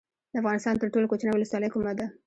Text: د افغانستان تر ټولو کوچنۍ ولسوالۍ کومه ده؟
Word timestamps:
د 0.31 0.33
افغانستان 0.41 0.75
تر 0.81 0.87
ټولو 0.93 1.09
کوچنۍ 1.11 1.31
ولسوالۍ 1.33 1.69
کومه 1.73 1.93
ده؟ 1.99 2.05